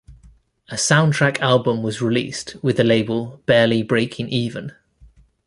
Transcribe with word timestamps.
A 0.69 0.73
soundtrack 0.77 1.39
album 1.41 1.83
was 1.83 2.01
released 2.01 2.55
with 2.63 2.77
the 2.77 2.83
label 2.83 3.39
Barely 3.45 3.83
Breaking 3.83 4.29
Even. 4.29 4.71